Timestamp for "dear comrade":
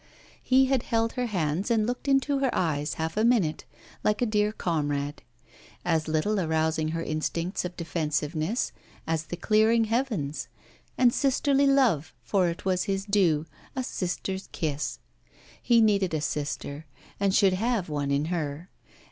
4.25-5.21